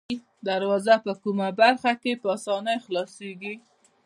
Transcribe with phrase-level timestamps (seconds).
[0.47, 3.53] دروازه په کومه برخه کې په آسانۍ خلاصیږي؟